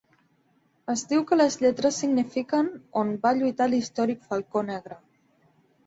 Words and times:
Es 0.93 1.03
diu 1.11 1.25
que 1.31 1.37
les 1.41 1.57
lletres 1.65 2.01
signifiquen 2.05 2.73
"On 3.05 3.15
va 3.27 3.37
lluitat 3.43 3.75
l'històric 3.77 4.29
falcó 4.33 4.69
negre". 4.77 5.03